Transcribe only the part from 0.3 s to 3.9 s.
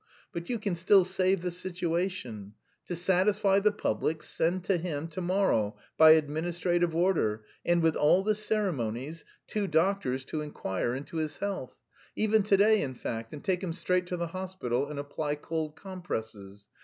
But you can still save the situation: to satisfy the